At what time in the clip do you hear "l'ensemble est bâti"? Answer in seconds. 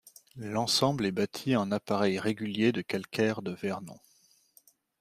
0.37-1.55